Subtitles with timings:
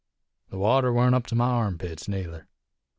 [0.49, 2.47] The water warn't up to me arm pits, neether.